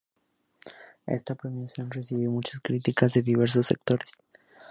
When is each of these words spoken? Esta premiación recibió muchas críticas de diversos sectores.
Esta 1.05 1.35
premiación 1.35 1.91
recibió 1.91 2.31
muchas 2.31 2.59
críticas 2.59 3.13
de 3.13 3.21
diversos 3.21 3.67
sectores. 3.67 4.11